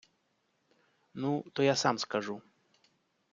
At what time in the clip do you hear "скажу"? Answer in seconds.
1.99-2.41